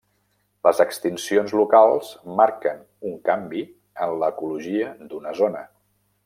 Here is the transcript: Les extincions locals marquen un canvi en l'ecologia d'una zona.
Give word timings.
Les 0.67 0.79
extincions 0.85 1.53
locals 1.59 2.09
marquen 2.39 2.81
un 3.11 3.21
canvi 3.29 3.61
en 4.07 4.17
l'ecologia 4.25 4.91
d'una 5.13 5.37
zona. 5.43 5.63